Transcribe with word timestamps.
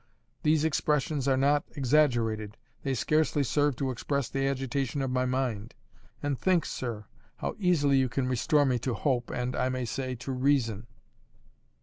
These 0.41 0.65
expressions 0.65 1.27
are 1.27 1.37
not 1.37 1.63
exaggerated, 1.75 2.57
they 2.81 2.95
scarcely 2.95 3.43
serve 3.43 3.75
to 3.75 3.91
express 3.91 4.29
the 4.29 4.47
agitation 4.47 4.99
of 5.03 5.11
my 5.11 5.27
mind. 5.27 5.75
And 6.23 6.39
think, 6.39 6.65
sir, 6.65 7.05
how 7.37 7.53
easily 7.59 7.97
you 7.99 8.09
can 8.09 8.27
restore 8.27 8.65
me 8.65 8.79
to 8.79 8.95
hope 8.95 9.29
and, 9.29 9.55
I 9.55 9.69
may 9.69 9.85
say, 9.85 10.15
to 10.15 10.31
reason. 10.31 10.87